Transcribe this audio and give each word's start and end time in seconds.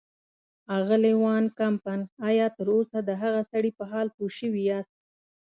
اغلې 0.77 1.13
وان 1.23 1.45
کمپن، 1.59 1.99
ایا 2.27 2.47
تراوسه 2.57 2.99
د 3.03 3.09
هغه 3.21 3.41
سړي 3.51 3.71
په 3.79 3.83
حال 3.91 4.07
پوه 4.15 4.29
شوي 4.39 4.61
یاست. 4.69 4.95